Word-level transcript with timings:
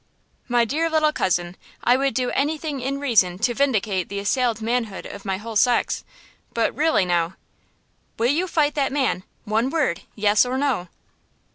"My 0.47 0.65
dear 0.65 0.89
little 0.89 1.13
cousin, 1.13 1.55
I 1.83 1.95
would 1.95 2.15
do 2.15 2.31
anything 2.31 2.79
in 2.81 2.99
reason 2.99 3.37
to 3.37 3.53
vindicate 3.53 4.09
the 4.09 4.17
assailed 4.17 4.59
manhood 4.59 5.05
of 5.05 5.25
my 5.25 5.37
whole 5.37 5.55
sex, 5.55 6.03
but 6.55 6.73
really, 6.75 7.05
now–" 7.05 7.35
"Will 8.17 8.31
you 8.31 8.47
fight 8.47 8.73
that 8.73 8.91
man? 8.91 9.21
One 9.45 9.69
word–yes, 9.69 10.43
or 10.43 10.57
no?" 10.57 10.87